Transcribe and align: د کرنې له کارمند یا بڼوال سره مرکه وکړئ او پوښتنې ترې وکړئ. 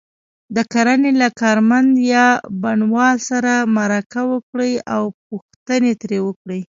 د 0.55 0.57
کرنې 0.73 1.11
له 1.21 1.27
کارمند 1.41 1.91
یا 2.13 2.27
بڼوال 2.61 3.17
سره 3.29 3.53
مرکه 3.77 4.21
وکړئ 4.31 4.73
او 4.95 5.03
پوښتنې 5.27 5.91
ترې 6.01 6.19
وکړئ. 6.27 6.61